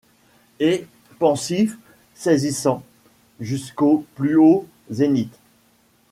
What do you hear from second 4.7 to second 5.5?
zéniths